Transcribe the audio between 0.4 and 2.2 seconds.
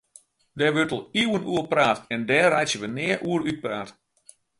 Dêr wurdt al iuwen oer praat